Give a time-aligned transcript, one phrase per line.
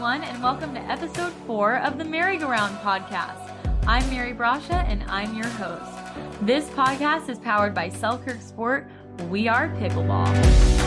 [0.00, 3.54] everyone, and welcome to episode four of the MaryGoRound podcast.
[3.86, 5.92] I'm Mary Brascia, and I'm your host.
[6.40, 8.88] This podcast is powered by Selkirk Sport.
[9.28, 10.80] We are Pickleball.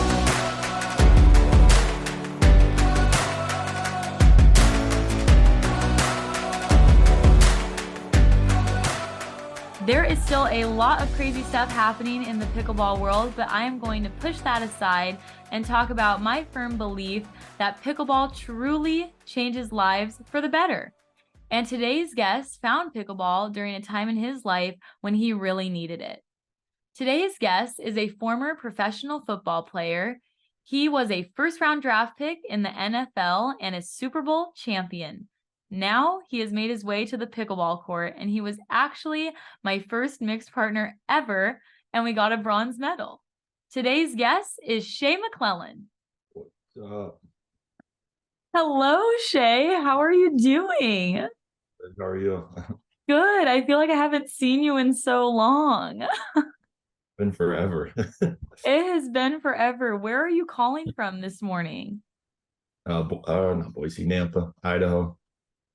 [9.85, 13.65] There is still a lot of crazy stuff happening in the pickleball world, but I
[13.65, 15.19] am going to push that aside
[15.51, 17.27] and talk about my firm belief
[17.63, 20.91] that pickleball truly changes lives for the better.
[21.49, 26.01] And today's guest found pickleball during a time in his life when he really needed
[26.01, 26.21] it.
[26.93, 30.19] Today's guest is a former professional football player.
[30.65, 35.29] He was a first round draft pick in the NFL and a Super Bowl champion.
[35.71, 39.31] Now he has made his way to the pickleball court, and he was actually
[39.63, 41.61] my first mixed partner ever,
[41.93, 43.21] and we got a bronze medal.
[43.71, 45.83] Today's guest is Shea McClellin.
[46.33, 47.21] What's up?
[48.53, 49.79] Hello, Shea.
[49.81, 51.27] How are you doing?
[51.97, 52.47] How are you?
[53.09, 53.47] Good.
[53.47, 56.07] I feel like I haven't seen you in so long.
[57.17, 57.91] Been forever.
[58.65, 59.95] It has been forever.
[59.97, 62.01] Where are you calling from this morning?
[62.85, 65.17] uh, Bo- uh, not Boise, Nampa, Idaho.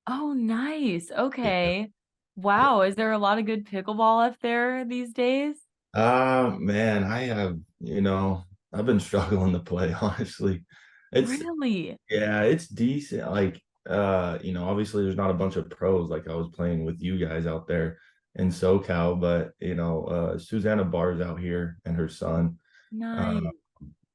[0.06, 1.11] Oh, nice.
[1.11, 1.91] Okay.
[2.36, 2.83] Wow.
[2.83, 5.56] Is there a lot of good pickleball up there these days?
[5.95, 10.64] Uh man, I have, you know, I've been struggling to play, honestly.
[11.12, 11.97] It's Really?
[12.11, 13.31] yeah, it's decent.
[13.31, 16.84] Like uh, you know, obviously there's not a bunch of pros like I was playing
[16.84, 17.98] with you guys out there
[18.34, 22.59] in SoCal, but you know, uh Susannah Barr's out here and her son.
[22.92, 23.42] Nice.
[23.42, 23.51] Uh,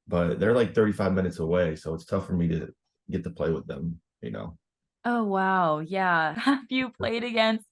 [0.06, 2.68] but they're like 35 minutes away, so it's tough for me to
[3.10, 4.56] get to play with them, you know.
[5.04, 5.80] Oh, wow.
[5.80, 6.34] Yeah.
[6.38, 7.66] Have you played against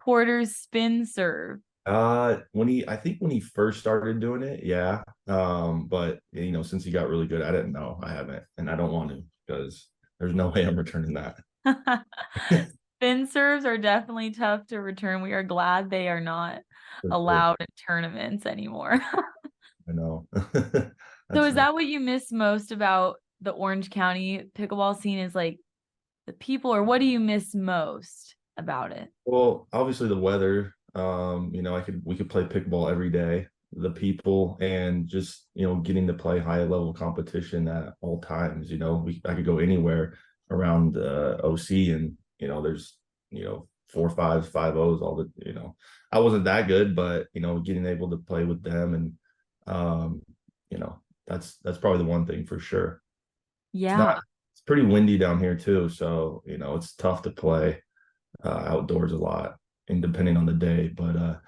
[0.00, 1.60] Porter's spin serve?
[1.86, 5.02] Uh, when he, I think when he first started doing it, yeah.
[5.28, 8.68] Um, but you know, since he got really good at it, no, I haven't, and
[8.68, 11.36] I don't want to because there's no way I'm returning that.
[12.96, 15.22] Spin serves are definitely tough to return.
[15.22, 16.62] We are glad they are not
[17.02, 17.10] for sure.
[17.12, 19.00] allowed in tournaments anymore.
[19.88, 20.26] I know.
[21.32, 25.58] So is that what you miss most about the Orange County pickleball scene is like
[26.26, 29.08] the people or what do you miss most about it?
[29.24, 30.75] well, obviously the weather.
[30.96, 33.46] Um, you know, I could we could play pickleball every day.
[33.72, 38.70] The people and just you know getting to play high level competition at all times.
[38.70, 40.14] You know, we I could go anywhere
[40.50, 42.96] around uh, OC and you know there's
[43.30, 45.76] you know four fives, five O's, all the you know.
[46.12, 49.12] I wasn't that good, but you know, getting able to play with them and
[49.66, 50.22] um,
[50.70, 53.02] you know, that's that's probably the one thing for sure.
[53.72, 53.96] Yeah.
[53.98, 54.22] not-
[54.54, 57.82] It's pretty windy down here too, so you know it's tough to play
[58.44, 59.56] uh, outdoors a lot,
[59.88, 60.88] and depending on the day.
[60.88, 61.38] But uh,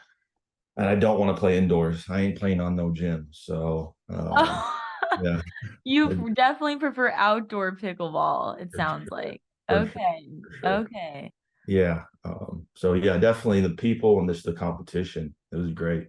[0.76, 2.06] and I don't want to play indoors.
[2.10, 4.64] I ain't playing on no gym, so um,
[5.16, 5.42] yeah,
[5.84, 9.42] you definitely prefer outdoor pickleball, it sounds like.
[9.68, 10.30] for Okay.
[10.64, 10.82] sure.
[10.82, 11.32] Okay.
[11.66, 12.04] yeah.
[12.24, 15.34] Um, so yeah, definitely the people and just the competition.
[15.52, 16.08] It was great.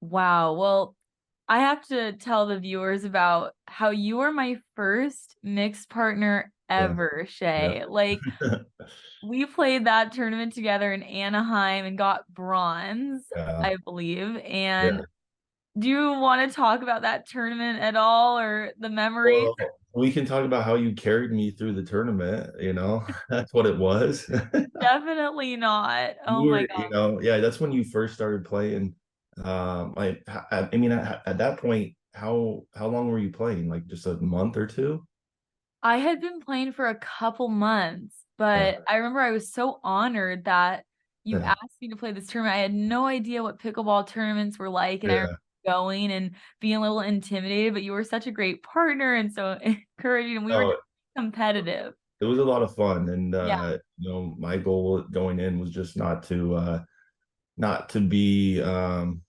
[0.00, 0.54] Wow.
[0.54, 0.96] Well,
[1.48, 7.26] I have to tell the viewers about how you were my first mixed partner ever,
[7.28, 7.84] Shea.
[7.88, 8.20] Like
[9.26, 13.58] we played that tournament together in Anaheim and got bronze, Yeah.
[13.58, 14.36] I believe.
[14.36, 15.04] And
[15.78, 19.48] do you want to talk about that tournament at all or the memories?
[19.58, 22.50] Well, we can talk about how you carried me through the tournament.
[22.60, 24.26] You know, that's what it was.
[24.80, 26.16] Definitely not.
[26.26, 26.84] Oh you my god.
[26.84, 28.94] you know, yeah, that's when you first started playing.
[29.42, 30.18] Um, I,
[30.50, 33.68] I, I mean, at, at that point, how how long were you playing?
[33.68, 35.06] Like just a month or two?
[35.82, 40.44] I had been playing for a couple months, but I remember I was so honored
[40.44, 40.84] that
[41.24, 41.42] you Yeah.
[41.42, 42.54] asked me to play this tournament.
[42.56, 45.26] I had no idea what pickleball tournaments were like, and I Yeah.
[45.26, 49.32] remember going and being a little intimidated, but you were such a great partner and
[49.32, 49.52] so
[49.98, 50.76] encouraging, and we No, were
[51.16, 51.94] competitive.
[52.20, 53.62] it was a lot of fun, and uh, Yeah.
[53.98, 56.84] you know, my goal going in was just not to uh,
[57.58, 59.22] not to be, um,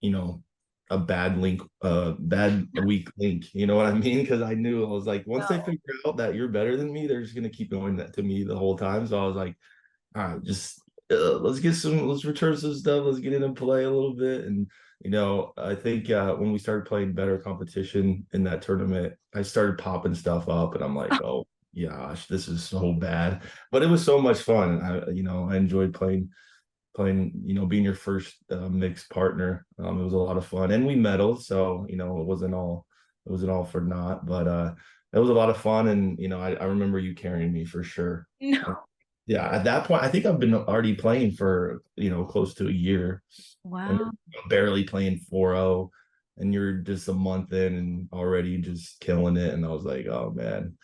[0.00, 0.44] you know,
[0.90, 3.46] a bad link, uh, bad weak link.
[3.54, 4.18] You know what I mean?
[4.20, 7.06] Because I knew I was like, once they figure out that you're better than me,
[7.06, 9.06] they're just gonna keep doing that to me the whole time.
[9.06, 9.56] So I was like,
[10.14, 10.80] all right, just
[11.10, 14.14] uh, let's get some, let's return some stuff, let's get in and play a little
[14.14, 14.44] bit.
[14.44, 14.68] And
[15.00, 19.42] you know, I think uh, when we started playing better competition in that tournament, I
[19.42, 21.46] started popping stuff up, and I'm like, oh
[21.80, 23.42] gosh, this is so bad.
[23.70, 24.80] But it was so much fun.
[24.80, 26.30] I, you know, I enjoyed playing
[26.96, 29.66] playing, you know, being your first uh, mixed partner.
[29.78, 32.54] Um, it was a lot of fun, and we medaled, so you know, it wasn't
[32.54, 32.86] all
[33.26, 34.26] it wasn't all for naught.
[34.26, 34.74] But uh,
[35.12, 37.64] it was a lot of fun, and you know, I, I remember you carrying me
[37.64, 38.26] for sure.
[38.40, 38.78] No.
[39.28, 42.68] Yeah, at that point, I think I've been already playing for you know close to
[42.68, 43.22] a year,
[43.64, 44.12] Wow.
[44.48, 45.90] barely playing 4-0,
[46.38, 49.52] and you're just a month in and already just killing it.
[49.52, 50.76] And I was like, oh man,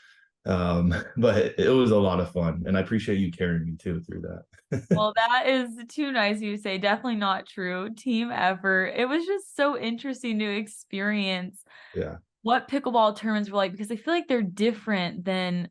[0.44, 4.00] Um, but it, was a lot of fun, and I appreciate you carrying me too
[4.00, 4.86] through that.
[4.90, 6.78] well, that is too nice of you to say.
[6.78, 7.90] Definitely not true.
[7.94, 8.94] Team effort.
[8.96, 11.64] It was just so interesting to experience.
[11.94, 12.16] Yeah.
[12.42, 15.68] What pickleball tournaments were like because I feel like they're different than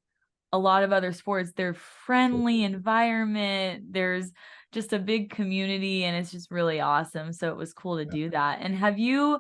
[0.54, 1.52] a lot of other sports.
[1.56, 3.86] They're friendly environment.
[3.92, 4.32] There's
[4.72, 7.34] just a big community and it's just really awesome.
[7.34, 8.60] So it was cool to do that.
[8.62, 9.40] And have you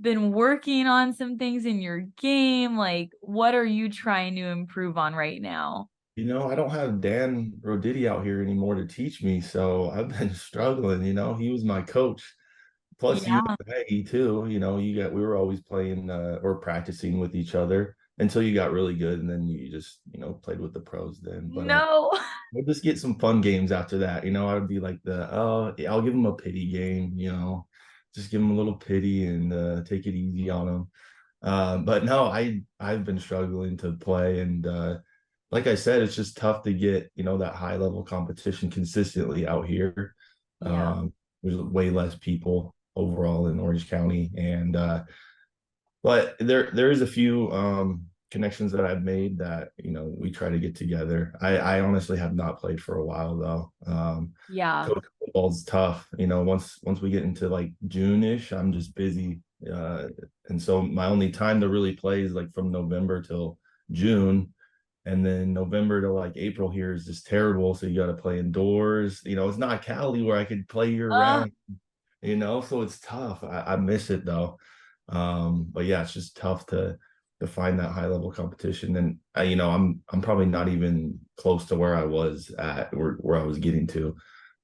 [0.00, 2.76] been working on some things in your game?
[2.76, 5.88] Like, what are you trying to improve on right now?
[6.16, 10.08] You know, I don't have Dan Roditi out here anymore to teach me, so I've
[10.18, 11.04] been struggling.
[11.04, 12.34] You know, he was my coach.
[13.00, 13.40] Plus, yeah.
[13.88, 14.46] you too.
[14.48, 18.42] You know, you got we were always playing uh, or practicing with each other until
[18.42, 21.20] you got really good, and then you just you know played with the pros.
[21.20, 24.24] Then, but, no, uh, we'll just get some fun games after that.
[24.24, 27.14] You know, I would be like the oh, I'll give him a pity game.
[27.16, 27.66] You know,
[28.14, 30.90] just give them a little pity and uh, take it easy on them.
[31.42, 34.98] Uh, but no, I I've been struggling to play, and uh,
[35.50, 39.46] like I said, it's just tough to get you know that high level competition consistently
[39.46, 40.14] out here.
[40.62, 40.92] Yeah.
[40.92, 41.12] Um,
[41.42, 45.02] there's way less people overall in Orange County, and uh,
[46.02, 50.28] but there there is a few um, connections that I've made that you know we
[50.28, 51.32] try to get together.
[51.40, 53.72] I, I honestly have not played for a while though.
[53.86, 54.88] Um, yeah,
[55.20, 56.08] football's tough.
[56.18, 59.38] You know, once once we get into like June ish, I'm just busy,
[59.72, 60.08] uh,
[60.48, 63.56] and so my only time to really play is like from November till
[63.92, 64.52] June,
[65.06, 67.72] and then November to like April here is just terrible.
[67.72, 69.22] So you got to play indoors.
[69.24, 71.20] You know, it's not Cali where I could play year uh.
[71.20, 71.52] round.
[72.20, 73.44] You know, so it's tough.
[73.44, 74.58] I, I miss it though.
[75.08, 76.98] Um, but yeah, it's just tough to
[77.40, 78.96] to find that high level competition.
[78.96, 82.94] And I, you know, I'm I'm probably not even close to where I was at
[82.96, 84.16] where, where I was getting to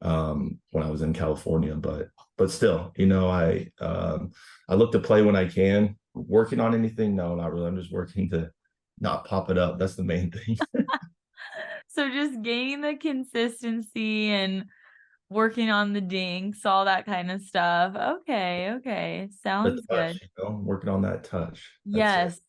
[0.02, 1.75] um, when I was in California.
[1.75, 4.32] But but still, you know, I um,
[4.69, 5.96] I look to play when I can.
[6.14, 7.14] Working on anything?
[7.14, 7.69] No, not really.
[7.69, 8.50] I'm just working to
[8.99, 9.78] not pop it up.
[9.78, 10.58] That's the main thing.
[11.88, 14.64] so just gaining the consistency and
[15.28, 17.94] working on the dinks, all that kind of stuff.
[17.94, 19.28] Okay, okay.
[19.43, 20.20] Sounds touch, good.
[20.20, 21.70] You know, working on that touch.
[21.87, 22.37] That's yes.
[22.37, 22.43] It.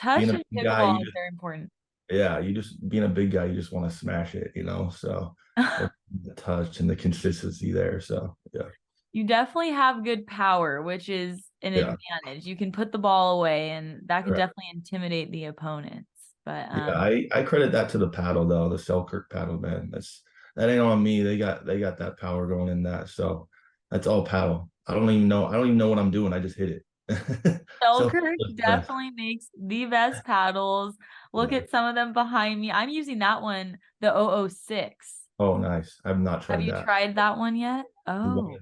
[0.00, 1.70] Touch and pickleball is very important.
[2.10, 4.90] Yeah, you just being a big guy, you just want to smash it, you know.
[4.96, 5.90] So the
[6.36, 8.00] touch and the consistency there.
[8.00, 8.68] So yeah.
[9.12, 11.94] You definitely have good power, which is an yeah.
[11.94, 12.44] advantage.
[12.44, 14.38] You can put the ball away, and that can right.
[14.38, 16.10] definitely intimidate the opponents.
[16.44, 19.88] But um, yeah, I I credit that to the paddle though, the Selkirk paddle, man.
[19.90, 20.22] That's
[20.54, 21.22] that ain't on me.
[21.22, 23.08] They got they got that power going in that.
[23.08, 23.48] So
[23.90, 24.70] that's all paddle.
[24.86, 25.46] I don't even know.
[25.46, 26.32] I don't even know what I'm doing.
[26.32, 26.82] I just hit it.
[27.82, 30.96] Selkirk definitely makes the best paddles.
[31.32, 31.58] Look yeah.
[31.58, 32.72] at some of them behind me.
[32.72, 35.26] I'm using that one, the 006.
[35.38, 36.00] Oh, nice.
[36.04, 36.56] I've not tried.
[36.56, 36.84] Have you that.
[36.84, 37.84] tried that one yet?
[38.06, 38.56] Oh,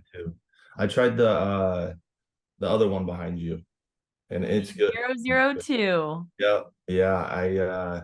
[0.77, 1.93] I tried the uh
[2.59, 3.63] the other one behind you,
[4.31, 4.93] and it's good.
[4.93, 6.27] Zero zero two.
[6.39, 7.23] Yeah, yeah.
[7.23, 8.01] I uh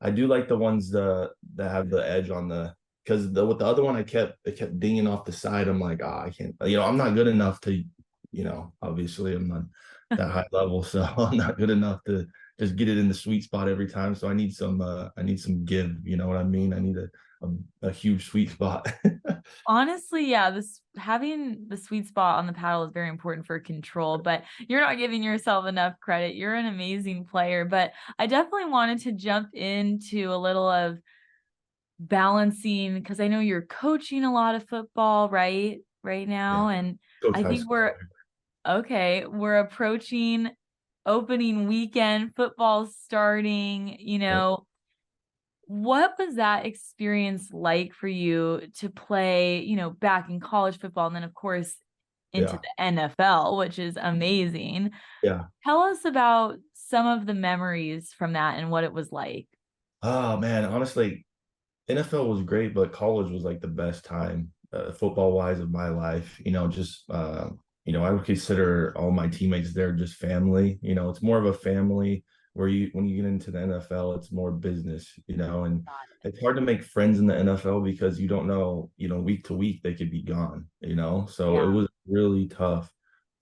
[0.00, 2.74] I do like the ones the that have the edge on the
[3.04, 5.68] because the with the other one I kept it kept dinging off the side.
[5.68, 6.56] I'm like, ah, oh, I can't.
[6.64, 7.84] You know, I'm not good enough to
[8.32, 9.62] you know, obviously I'm not
[10.10, 12.26] that high level, so I'm not good enough to
[12.58, 14.14] just get it in the sweet spot every time.
[14.14, 15.96] So I need some, uh, I need some give.
[16.04, 16.72] You know what I mean?
[16.72, 17.08] I need a
[17.42, 18.92] a, a huge sweet spot.
[19.66, 24.18] Honestly, yeah, this having the sweet spot on the paddle is very important for control.
[24.18, 26.34] But you're not giving yourself enough credit.
[26.34, 27.64] You're an amazing player.
[27.64, 30.98] But I definitely wanted to jump into a little of
[31.98, 35.78] balancing because I know you're coaching a lot of football, right?
[36.02, 36.76] Right now, yeah.
[36.76, 36.98] and
[37.34, 37.92] I think we're
[38.66, 40.50] okay, we're approaching
[41.06, 44.66] opening weekend, football starting, you know.
[45.66, 51.06] What was that experience like for you to play, you know, back in college football
[51.06, 51.72] and then of course
[52.32, 52.92] into yeah.
[52.92, 54.90] the NFL, which is amazing.
[55.22, 55.44] Yeah.
[55.64, 59.46] Tell us about some of the memories from that and what it was like.
[60.02, 61.26] Oh man, honestly,
[61.88, 65.88] NFL was great, but college was like the best time uh, football wise of my
[65.88, 66.40] life.
[66.44, 67.50] You know, just uh,
[67.90, 70.78] you know, I would consider all my teammates there just family.
[70.80, 74.16] You know, it's more of a family where you when you get into the NFL,
[74.16, 75.84] it's more business, you know, and
[76.22, 79.42] it's hard to make friends in the NFL because you don't know, you know, week
[79.46, 81.26] to week they could be gone, you know.
[81.28, 81.64] So yeah.
[81.64, 82.88] it was really tough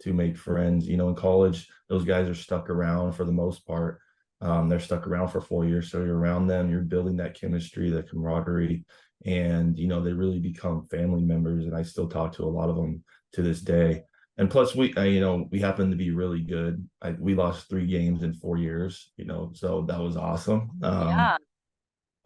[0.05, 0.89] to make friends.
[0.89, 3.99] You know, in college, those guys are stuck around for the most part.
[4.41, 5.91] Um, they're stuck around for four years.
[5.91, 8.87] So you're around them, you're building that chemistry, that camaraderie,
[9.27, 11.67] and you know, they really become family members.
[11.67, 14.05] And I still talk to a lot of them to this day
[14.39, 16.89] and plus we uh, you know we happen to be really good.
[17.03, 20.71] I, we lost three games in four years you know so that was awesome.
[20.83, 21.37] Um, yeah.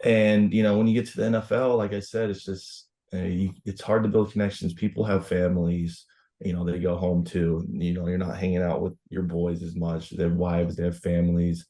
[0.04, 3.18] and you know when you get to the nfl like i said it's just uh,
[3.18, 4.72] you, it's hard to build connections.
[4.72, 6.06] People have families
[6.44, 7.66] you know they go home too.
[7.70, 10.84] You know you're not hanging out with your boys as much they have wives they
[10.84, 11.66] have families.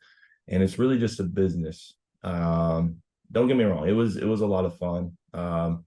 [0.49, 1.94] And it's really just a business.
[2.25, 2.96] Um,
[3.30, 5.16] don't get me wrong, it was it was a lot of fun.
[5.34, 5.84] Um,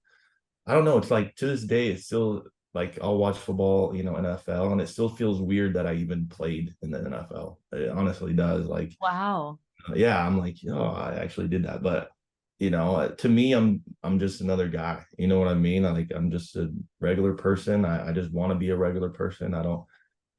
[0.68, 2.44] I don't know, it's like to this day, it's still
[2.76, 6.28] like I'll watch football, you know, NFL, and it still feels weird that I even
[6.28, 7.56] played in the NFL.
[7.72, 8.68] It honestly does.
[8.68, 9.58] Like, wow,
[9.96, 12.12] yeah, I'm like, oh, I actually did that, but
[12.60, 15.06] you know, uh, to me, I'm I'm just another guy.
[15.18, 15.86] You know what I mean?
[15.86, 17.86] I, like I'm just a regular person.
[17.86, 19.54] I, I just want to be a regular person.
[19.54, 19.86] I don't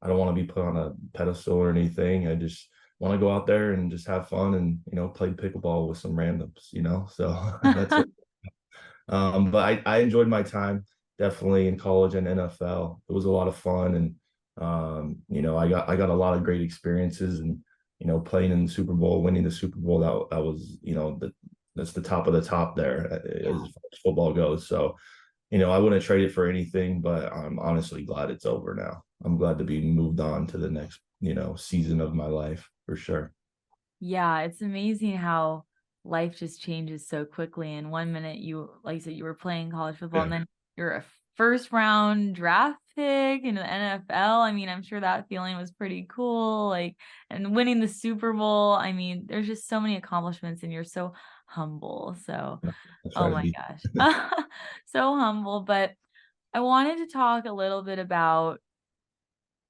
[0.03, 2.27] I don't want to be put on a pedestal or anything.
[2.27, 5.29] I just want to go out there and just have fun and you know play
[5.29, 6.71] pickleball with some randoms.
[6.71, 8.09] You know, so that's it.
[9.09, 10.85] Um, but I I enjoyed my time
[11.17, 12.99] definitely in college and NFL.
[13.09, 14.15] It was a lot of fun and
[14.59, 17.59] um, you know I got I got a lot of great experiences and
[17.99, 20.95] you know playing in the Super Bowl, winning the Super Bowl that that was you
[20.95, 21.31] know the
[21.77, 23.49] that's the top of the top there uh, yeah.
[23.49, 24.67] as far as football goes.
[24.67, 24.97] So,
[25.51, 29.03] you know, I wouldn't trade it for anything, but I'm honestly glad it's over now.
[29.23, 32.67] I'm glad to be moved on to the next, you know, season of my life
[32.85, 33.31] for sure.
[33.99, 35.63] Yeah, it's amazing how
[36.03, 37.73] life just changes so quickly.
[37.73, 40.23] And one minute you, like you said, you were playing college football, yeah.
[40.23, 40.45] and then
[40.77, 41.05] you're a
[41.35, 44.41] first round draft pick in the NFL.
[44.41, 46.67] I mean, I'm sure that feeling was pretty cool.
[46.69, 46.95] Like,
[47.29, 48.73] and winning the Super Bowl.
[48.73, 51.13] I mean, there's just so many accomplishments, and you're so
[51.45, 52.15] humble.
[52.25, 52.59] So,
[53.15, 53.81] oh my gosh,
[54.85, 55.61] so humble.
[55.61, 55.93] But
[56.53, 58.59] I wanted to talk a little bit about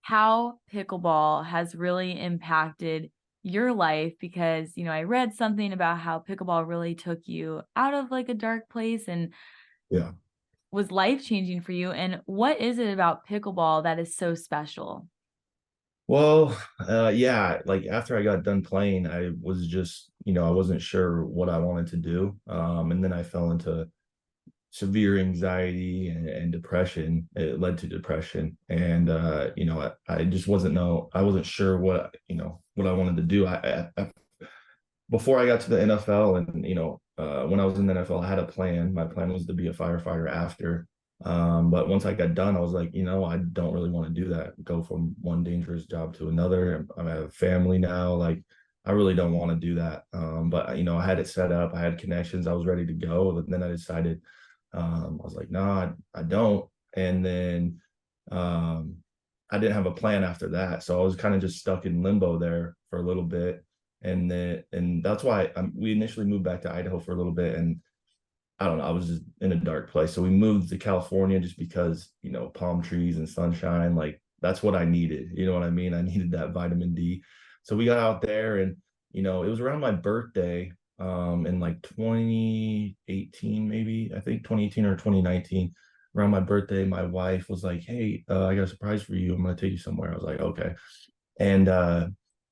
[0.02, 3.12] how pickleball has really impacted
[3.44, 7.94] your life because, you know, I read something about how pickleball really took you out
[7.94, 9.34] of like a dark place and
[9.90, 10.12] yeah
[10.72, 15.08] was life changing for you and what is it about pickleball that is so special
[16.08, 16.58] well,
[16.88, 20.82] uh, yeah, like after I got done playing, I was just, you know, I wasn't
[20.82, 22.38] sure what I wanted to do.
[22.48, 23.90] Um, and then I fell into
[24.72, 27.28] severe anxiety and, and depression.
[27.36, 28.58] It led to depression.
[28.70, 32.62] And, uh, you know, I, I, just wasn't know, I wasn't sure what, you know,
[32.76, 33.46] what I wanted to do.
[33.46, 34.12] I, I,
[35.10, 37.94] before I got to the NFL and, you know, uh, when I was in the
[37.94, 38.94] NFL, I had a plan.
[38.94, 40.88] My plan was to be a firefighter after.
[41.26, 44.08] Um, but once I got done, I was like, you know, I don't really want
[44.08, 44.64] to do that.
[44.64, 46.86] Go from one dangerous job to another.
[46.96, 48.14] I have a family now.
[48.14, 48.44] Like,
[48.86, 50.04] I really don't want to do that.
[50.14, 51.74] Um, but you know, I had it set up.
[51.74, 52.48] I had connections.
[52.48, 53.32] I was ready to go.
[53.32, 54.22] But then I decided,
[54.74, 56.70] um, I was like, no, nah, I, I don't.
[56.96, 57.82] And then
[58.32, 58.98] um,
[59.50, 60.84] I didn't have a plan after that.
[60.84, 63.64] So I was kind of just stuck in limbo there for a little bit.
[64.04, 67.32] And then, and that's why I, we initially moved back to Idaho for a little
[67.34, 67.56] bit.
[67.56, 67.82] And
[68.60, 70.12] I don't know, I was just in a dark place.
[70.14, 74.64] So we moved to California just because, you know, palm trees and sunshine, like that's
[74.64, 75.30] what I needed.
[75.34, 75.94] You know what I mean?
[75.94, 77.24] I needed that vitamin D.
[77.64, 78.78] So we got out there and,
[79.12, 84.86] you know, it was around my birthday um in like 2018 maybe, I think 2018
[84.86, 85.74] or 2019.
[86.16, 89.36] Around my birthday, my wife was like, "Hey, uh, I got a surprise for you.
[89.36, 90.74] I'm going to take you somewhere." I was like, "Okay."
[91.40, 92.08] And uh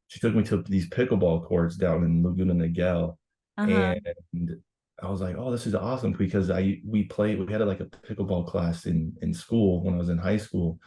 [0.07, 3.17] she took me to these pickleball courts down in Laguna Niguel.
[3.57, 3.95] Uh-huh.
[4.33, 4.61] And
[5.01, 7.85] I was like, oh, this is awesome because I we played we had like a
[7.85, 10.79] pickleball class in in school when I was in high school,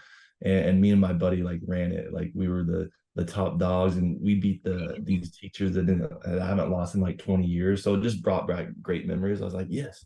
[0.42, 3.58] and, and, me and my buddy like ran it like we were the the top
[3.58, 7.18] dogs and we beat the these teachers that didn't that I haven't lost in like
[7.18, 7.82] 20 years.
[7.82, 9.42] So it just brought back great memories.
[9.42, 10.04] I was like, yes.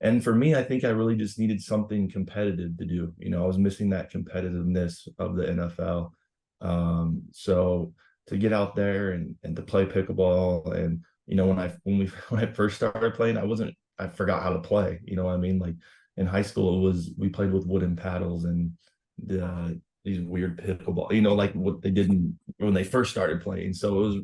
[0.00, 3.12] And for me, I think I really just needed something competitive to do.
[3.18, 6.10] You know, I was missing that competitiveness of the NFL.
[6.60, 7.92] Um, so
[8.28, 10.74] to get out there and and to play pickleball.
[10.74, 14.06] And you know when i when we when i first started playing i wasn't i
[14.06, 15.58] forgot how to play you know what i mean?
[15.58, 15.74] Like
[16.16, 18.72] in high school it was we played with wooden paddles and
[19.24, 23.74] the these weird pickleball you know like what they didn't when they first started playing.
[23.74, 24.16] So it was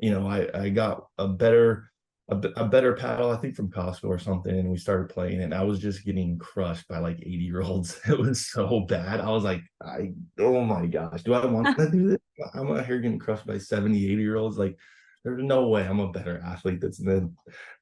[0.00, 1.90] you know i i got a better
[2.30, 5.54] a, a better paddle i think from costco or something and we started playing and
[5.54, 9.30] i was just getting crushed by like 80 year olds it was so bad i
[9.30, 12.18] was like i oh my gosh do i want to do this
[12.54, 14.76] i'm out here getting crushed by 70 80 year olds like
[15.24, 17.36] there's no way I'm a better athlete that's than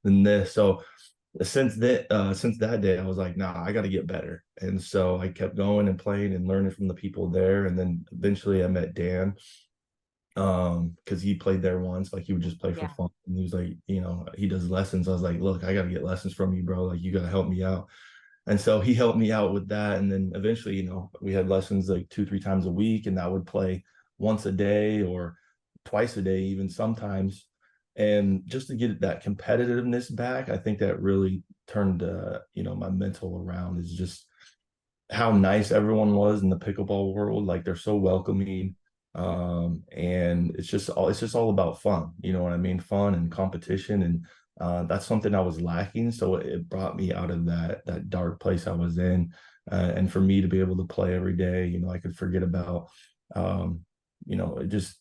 [0.04, 0.52] than this.
[0.52, 0.82] So
[1.42, 4.42] since that uh, since that day, I was like, nah, I got to get better.
[4.60, 7.66] And so I kept going and playing and learning from the people there.
[7.66, 9.34] And then eventually I met Dan
[10.36, 12.92] um because he played there once like he would just play for yeah.
[12.92, 15.72] fun and he was like you know he does lessons i was like look i
[15.72, 17.86] got to get lessons from you bro like you got to help me out
[18.46, 21.48] and so he helped me out with that and then eventually you know we had
[21.48, 23.82] lessons like two three times a week and i would play
[24.18, 25.36] once a day or
[25.86, 27.46] twice a day, even sometimes.
[27.96, 32.74] And just to get that competitiveness back, I think that really turned uh, you know
[32.74, 34.26] my mental around is just
[35.10, 37.46] how nice everyone was in the pickleball world.
[37.46, 38.76] Like they're so welcoming.
[39.16, 42.78] Um, and it's just all it's just all about fun, you know what I mean?
[42.78, 44.02] Fun and competition.
[44.02, 44.26] And
[44.60, 46.12] uh, that's something I was lacking.
[46.12, 49.32] So it brought me out of that that dark place I was in.
[49.72, 52.14] Uh, and for me to be able to play every day, you know, I could
[52.14, 52.88] forget about
[53.34, 53.80] um,
[54.26, 54.96] you know, it just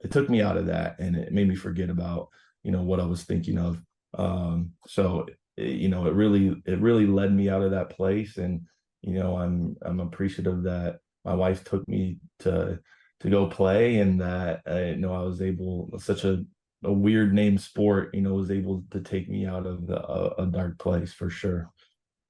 [0.00, 2.28] it took me out of that and it made me forget about
[2.62, 3.82] you know what I was thinking of.
[4.16, 5.26] Um, so
[5.56, 8.62] it, you know, it really it really led me out of that place, and
[9.02, 12.80] you know, I'm I'm appreciative that my wife took me to
[13.20, 16.44] to go play, and that uh, you know I was able such a
[16.82, 20.44] a weird name sport, you know, was able to take me out of the, a,
[20.44, 21.70] a dark place for sure.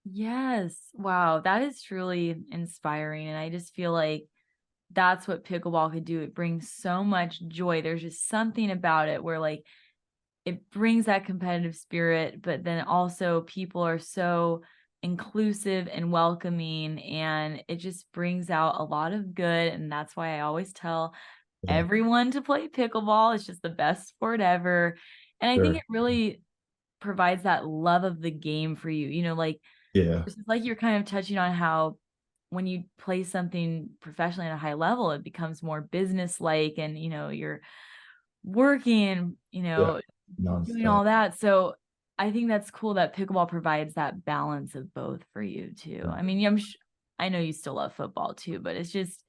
[0.05, 0.77] Yes.
[0.95, 1.41] Wow.
[1.41, 3.29] That is truly inspiring.
[3.29, 4.25] And I just feel like
[4.91, 6.21] that's what pickleball could do.
[6.21, 7.81] It brings so much joy.
[7.81, 9.65] There's just something about it where, like,
[10.45, 14.63] it brings that competitive spirit, but then also people are so
[15.03, 20.37] inclusive and welcoming and it just brings out a lot of good and that's why
[20.37, 21.15] I always tell
[21.63, 21.75] yeah.
[21.75, 23.35] everyone to play pickleball.
[23.35, 24.97] It's just the best sport ever.
[25.41, 25.65] And I sure.
[25.65, 26.43] think it really
[27.01, 29.09] provides that love of the game for you.
[29.09, 29.61] You know, like
[29.95, 30.23] yeah.
[30.27, 31.97] It's like you're kind of touching on how
[32.51, 36.99] when you play something professionally at a high level, it becomes more business like and
[36.99, 37.61] you know, you're
[38.45, 40.01] working, you know,
[40.39, 40.61] yeah.
[40.65, 41.39] doing all that.
[41.39, 41.75] So
[42.21, 46.05] I think that's cool that pickleball provides that balance of both for you too.
[46.07, 46.77] I mean, I'm sh-
[47.19, 49.25] I know you still love football too, but it's just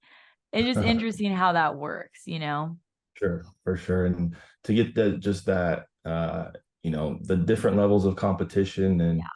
[0.51, 2.77] it's just interesting how that works, you know.
[3.13, 4.07] Sure, for sure.
[4.07, 6.51] And to get the just that uh,
[6.83, 9.27] you know, the different levels of competition and yeah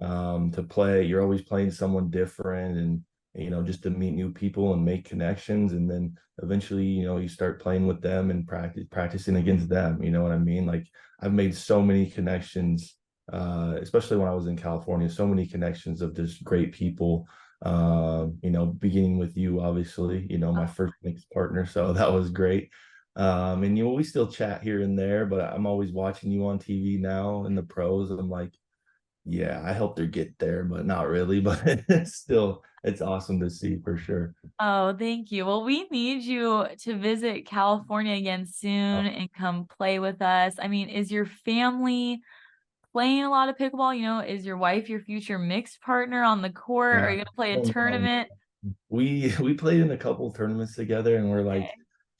[0.00, 1.04] um, to play.
[1.04, 3.02] You're always playing someone different, and
[3.34, 7.18] you know, just to meet new people and make connections, and then eventually, you know,
[7.18, 10.02] you start playing with them and practice practicing against them.
[10.02, 10.66] You know what I mean?
[10.66, 10.86] Like
[11.20, 12.96] I've made so many connections,
[13.30, 15.08] uh, especially when I was in California.
[15.08, 17.26] So many connections of just great people.
[17.60, 21.64] Uh, you know, beginning with you, obviously, you know, my first mixed partner.
[21.64, 22.70] So that was great.
[23.14, 26.46] Um, and you know, we still chat here and there, but I'm always watching you
[26.46, 28.10] on TV now in the pros.
[28.10, 28.52] I'm like,
[29.24, 31.40] yeah, I helped her get there, but not really.
[31.52, 34.34] But it's still, it's awesome to see for sure.
[34.58, 35.46] Oh, thank you.
[35.46, 39.10] Well, we need you to visit California again soon oh.
[39.10, 40.54] and come play with us.
[40.58, 42.22] I mean, is your family
[42.92, 43.96] playing a lot of pickleball?
[43.96, 46.98] You know, is your wife your future mixed partner on the court?
[46.98, 47.04] Yeah.
[47.04, 48.28] Are you going to play a oh, tournament?
[48.88, 51.72] We we played in a couple tournaments together, and we're like, okay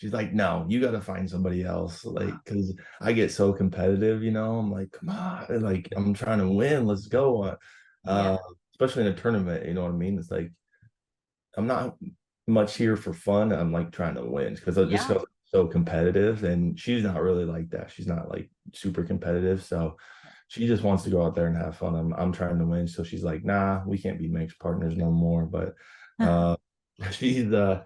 [0.02, 2.04] she's like, no, you got to find somebody else.
[2.04, 6.40] Like, cause I get so competitive, you know, I'm like, come on, like I'm trying
[6.40, 6.86] to win.
[6.86, 7.44] Let's go.
[7.44, 7.56] Uh,
[8.04, 8.36] yeah.
[8.74, 10.18] especially in a tournament, you know what I mean?
[10.18, 10.50] It's like,
[11.56, 11.94] I'm not
[12.48, 13.52] much here for fun.
[13.52, 15.18] I'm like trying to win because I just yeah.
[15.44, 17.92] so competitive and she's not really like that.
[17.92, 19.62] She's not like super competitive.
[19.62, 19.96] So
[20.52, 21.94] she just wants to go out there and have fun.
[21.94, 22.86] I'm, I'm trying to win.
[22.86, 25.46] So she's like, nah, we can't be mixed partners no more.
[25.46, 25.74] But,
[26.20, 26.56] uh,
[27.10, 27.84] she's, uh,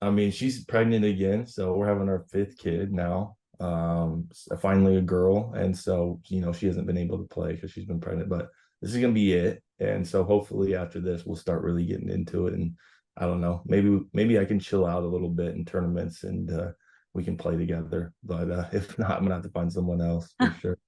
[0.00, 3.36] I mean, she's pregnant again, so we're having our fifth kid now.
[3.58, 4.28] Um,
[4.60, 7.86] finally a girl, and so you know she hasn't been able to play because she's
[7.86, 9.60] been pregnant, but this is gonna be it.
[9.80, 12.54] And so hopefully after this, we'll start really getting into it.
[12.54, 12.76] And
[13.16, 16.48] I don't know, maybe maybe I can chill out a little bit in tournaments and
[16.52, 16.70] uh,
[17.12, 18.12] we can play together.
[18.22, 20.78] But uh, if not, I'm gonna have to find someone else for sure.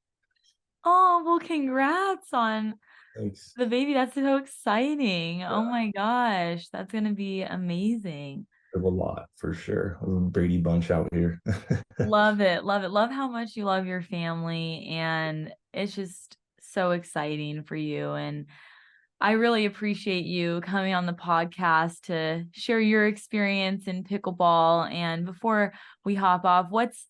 [0.84, 2.74] Oh well, congrats on
[3.16, 3.52] Thanks.
[3.56, 3.94] the baby.
[3.94, 5.42] That's so exciting.
[5.42, 5.54] Oh yeah.
[5.54, 9.98] Oh my gosh, that's gonna be amazing of a lot for sure.
[10.02, 11.40] Brady Bunch out here.
[11.98, 12.64] love it.
[12.64, 12.90] Love it.
[12.90, 14.86] Love how much you love your family.
[14.90, 18.12] And it's just so exciting for you.
[18.12, 18.46] And
[19.20, 24.90] I really appreciate you coming on the podcast to share your experience in pickleball.
[24.90, 25.72] And before
[26.04, 27.06] we hop off, what's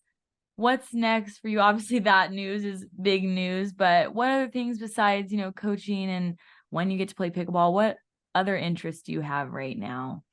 [0.55, 1.59] what's next for you?
[1.59, 6.37] Obviously that news is big news, but what other things besides, you know, coaching and
[6.69, 7.97] when you get to play pickleball, what
[8.33, 10.23] other interests do you have right now?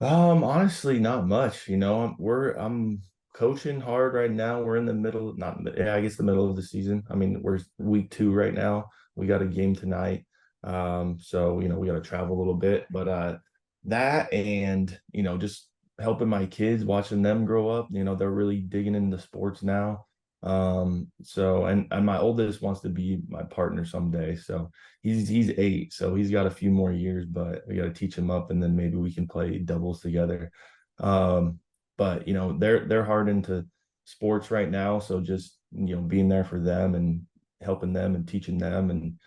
[0.00, 1.68] Um, honestly, not much.
[1.68, 3.00] You know, I'm, we're I'm
[3.34, 4.62] coaching hard right now.
[4.62, 7.02] We're in the middle, not yeah, I guess the middle of the season.
[7.10, 8.86] I mean, we're week two right now.
[9.16, 10.26] We got a game tonight.
[10.62, 13.36] Um, so you know, we got to travel a little bit, but uh,
[13.84, 15.68] that and you know, just
[16.00, 17.88] helping my kids, watching them grow up.
[17.90, 20.06] You know, they're really digging into sports now.
[20.44, 24.36] Um, so and and my oldest wants to be my partner someday.
[24.36, 27.92] So he's he's eight, so he's got a few more years, but we got to
[27.92, 30.52] teach him up, and then maybe we can play doubles together.
[30.98, 31.60] Um,
[31.96, 33.64] but you know they're they're hard into
[34.04, 37.22] sports right now, so just you know being there for them and
[37.62, 39.18] helping them and teaching them, and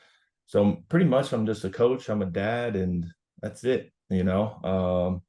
[0.45, 3.07] so pretty much I'm just a coach, I'm a dad, and
[3.41, 3.91] that's it.
[4.11, 5.21] You know, um,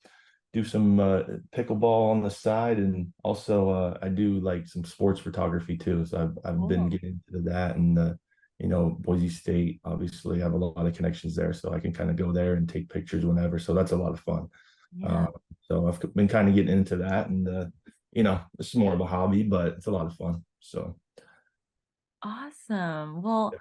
[0.59, 1.23] do some uh,
[1.55, 6.05] pickleball on the side, and also uh, I do like some sports photography too.
[6.05, 6.66] So I've I've oh.
[6.66, 8.14] been getting into that, and uh,
[8.59, 11.92] you know Boise State obviously I have a lot of connections there, so I can
[11.92, 13.59] kind of go there and take pictures whenever.
[13.59, 14.49] So that's a lot of fun.
[14.97, 15.27] Yeah.
[15.27, 15.27] Uh,
[15.61, 17.66] so I've been kind of getting into that, and uh,
[18.12, 20.44] you know it's more of a hobby, but it's a lot of fun.
[20.61, 20.97] So
[22.23, 23.23] awesome.
[23.23, 23.59] Well, yeah.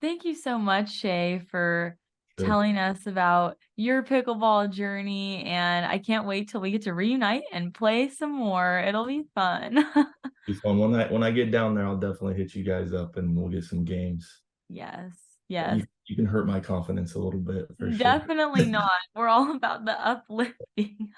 [0.00, 1.96] thank you so much, Shea, for.
[2.44, 5.44] Telling us about your pickleball journey.
[5.44, 8.78] And I can't wait till we get to reunite and play some more.
[8.80, 9.84] It'll be fun.
[10.46, 10.78] Be fun.
[10.78, 13.50] When I when I get down there, I'll definitely hit you guys up and we'll
[13.50, 14.42] get some games.
[14.68, 15.12] yes.
[15.50, 15.78] Yes.
[15.78, 17.98] You, you can hurt my confidence a little bit for sure.
[17.98, 18.90] Definitely not.
[19.16, 21.10] We're all about the uplifting.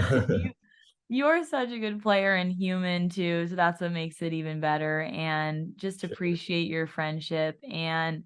[0.10, 0.50] you,
[1.08, 5.02] you're such a good player and human too, so that's what makes it even better.
[5.02, 7.60] And just appreciate your friendship.
[7.70, 8.24] And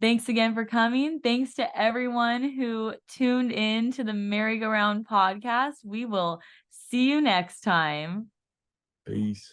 [0.00, 1.20] thanks again for coming.
[1.20, 5.84] Thanks to everyone who tuned in to the MaryGoRound podcast.
[5.84, 8.30] We will see you next time.
[9.06, 9.52] Peace.